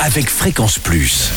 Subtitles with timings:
[0.00, 1.30] avec Fréquence Plus.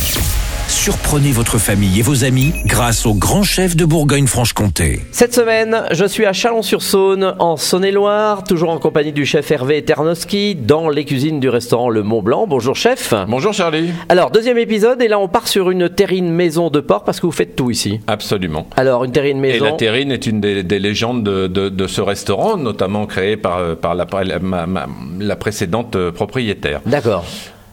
[0.67, 5.01] Surprenez votre famille et vos amis grâce au grand chef de Bourgogne-Franche-Comté.
[5.11, 10.55] Cette semaine, je suis à Chalon-sur-Saône, en Saône-et-Loire, toujours en compagnie du chef Hervé Ternowski,
[10.55, 12.47] dans les cuisines du restaurant Le Mont Blanc.
[12.47, 13.13] Bonjour chef.
[13.29, 13.91] Bonjour Charlie.
[14.09, 17.25] Alors, deuxième épisode, et là on part sur une terrine maison de porc parce que
[17.25, 18.01] vous faites tout ici.
[18.07, 18.67] Absolument.
[18.75, 19.65] Alors, une terrine Et maison.
[19.65, 23.77] la terrine est une des, des légendes de, de- de ce restaurant, notamment créée par,
[23.77, 24.87] par la, la- ma- ma-
[25.19, 26.81] la précédente euh, propriétaire.
[26.85, 27.23] D'accord.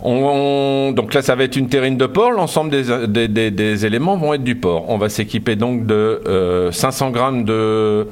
[0.07, 2.31] On- on- donc là, ça va être une terrine de porc.
[2.32, 4.85] L'ensemble des, des- des- des éléments vont être du porc.
[4.89, 8.07] On va s'équiper donc de euh, 500 grammes de,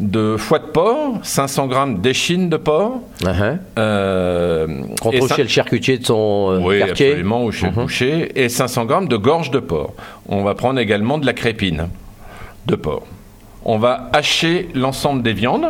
[0.00, 3.00] de foie de porc, 500 grammes d'échine de porc.
[3.22, 3.58] Uh-huh.
[3.78, 4.66] euh,
[5.00, 7.08] Qu'on et trouve cin- chez le charcutier de son euh, oui, quartier.
[7.10, 9.92] absolument, ou chez le boucher, et 500 grammes de gorge de porc.
[10.28, 11.86] On va prendre également de la crépine
[12.66, 13.02] de porc.
[13.64, 15.66] On va hacher l'ensemble des viandes.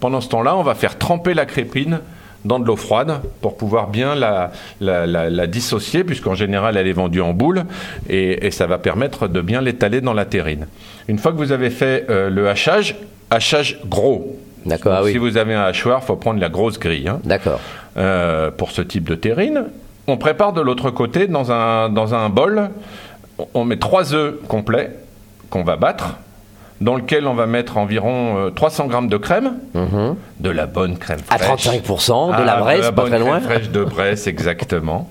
[0.00, 2.00] Pendant ce temps-là, on va faire tremper la crépine
[2.44, 4.50] dans de l'eau froide pour pouvoir bien la,
[4.80, 7.64] la, la- la dissocier, puisqu'en général elle est vendue en boule,
[8.08, 10.66] et, et ça va permettre de bien l'étaler dans la terrine.
[11.08, 12.96] Une fois que vous avez fait euh, le hachage,
[13.30, 14.38] hachage gros.
[14.66, 15.12] D'accord, ah oui.
[15.12, 17.08] Si vous avez un hachoir, il faut prendre la grosse grille.
[17.08, 17.60] hein D'accord.
[17.96, 19.64] euh, pour ce type de terrine.
[20.06, 22.70] On prépare de l'autre côté dans un, dans un bol,
[23.38, 24.90] on- on met trois œufs complets
[25.50, 26.16] qu'on va battre,
[26.80, 29.54] dans lequel on va mettre environ euh, 300 grammes de crème,
[30.40, 31.66] de la bonne crème À fraîche.
[31.66, 33.38] 35%, de la Ah, Bresse, pas bonne très loin.
[33.40, 35.08] crème fraîche de Bresse, exactement.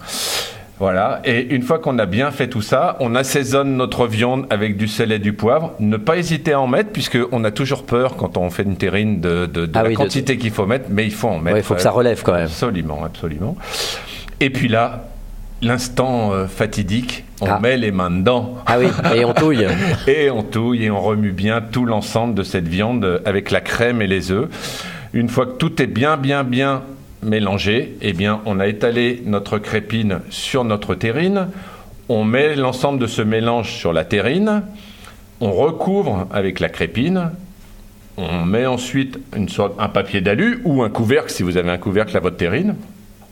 [0.80, 4.78] Voilà, et une fois qu'on a bien fait tout ça, on assaisonne notre viande avec
[4.78, 5.73] du sel et du poivre.
[5.81, 9.20] Ne pas hésiter à en mettre, puisqu'on a toujours peur quand on fait une terrine
[9.20, 11.38] de, de- de Ah la oui, de- quantité qu'il faut mettre, mais il faut en
[11.40, 11.56] mettre.
[11.56, 12.45] Ouais, il faut que ça relève quand même.
[12.45, 13.58] Absolument, absolument.
[14.40, 15.03] Et puis là,
[15.62, 17.60] l'instant euh, fatidique, on Ah.
[17.62, 18.58] met les mains dedans.
[18.66, 19.66] Ah oui, et on touille.
[20.08, 23.62] Et on touille et on remue bien tout l'ensemble de cette viande euh, avec la
[23.62, 24.48] crème et les œufs.
[25.14, 26.84] Une fois que tout est bien, bien, bien
[27.24, 31.48] mélangé, eh bien, on a étalé notre crépine sur notre terrine.
[32.08, 34.64] On met l'ensemble de ce mélange sur la terrine.
[35.42, 37.32] On recouvre avec la crépine.
[38.18, 41.78] On met ensuite une sorte, un papier d'alu ou un couvercle si vous avez un
[41.78, 42.75] couvercle à votre terrine.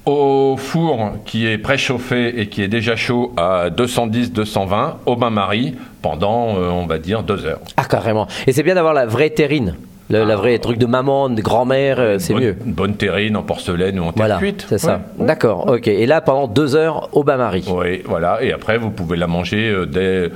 [0.07, 6.55] Au four qui est préchauffé et qui est déjà chaud à 210-220 au bain-marie pendant,
[6.55, 7.59] euh, on va dire, deux heures.
[7.75, 8.25] Ah, carrément.
[8.47, 9.75] Et c'est bien d'avoir la vraie terrine.
[10.09, 12.55] Le, la vraie truc de maman, de grand-mère, euh, c'est mieux.
[12.65, 14.65] Une bonne terrine en porcelaine ou en terre Voilà, cuite.
[14.69, 15.01] c'est ça.
[15.19, 15.25] Ouais.
[15.25, 15.89] D'accord, ok.
[15.89, 17.65] Et là, pendant deux heures au bain-marie.
[17.69, 18.41] Oui, voilà.
[18.41, 20.31] Et après, vous pouvez la manger euh, dès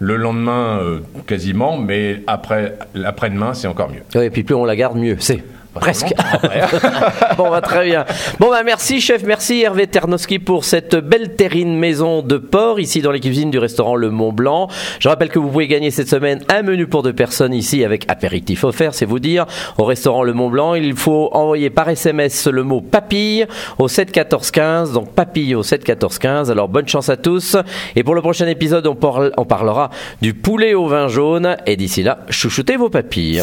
[0.00, 0.80] le lendemain
[1.26, 4.02] quasiment, mais après l'après-demain, c'est encore mieux.
[4.16, 5.16] Oui, et puis plus on la garde, mieux.
[5.18, 5.42] C'est
[5.74, 6.12] presque.
[7.36, 8.04] bon, bah, très bien.
[8.38, 9.22] Bon, bah, merci, chef.
[9.24, 13.58] Merci, Hervé Ternowski, pour cette belle terrine maison de porc ici dans les cuisines du
[13.58, 14.68] restaurant Le Mont Blanc.
[15.00, 18.04] Je rappelle que vous pouvez gagner cette semaine un menu pour deux personnes ici avec
[18.10, 19.46] apéritif offert, c'est vous dire,
[19.78, 20.74] au restaurant Le Mont Blanc.
[20.74, 23.46] Il faut envoyer par SMS le mot papille
[23.78, 24.92] au 7 14 15.
[24.92, 26.50] Donc, papille au 7 14 15.
[26.50, 27.56] Alors, bonne chance à tous.
[27.96, 29.90] Et pour le prochain épisode, on, parle- on parlera
[30.22, 31.56] du poulet au vin jaune.
[31.66, 33.42] Et d'ici là, chouchoutez vos papilles.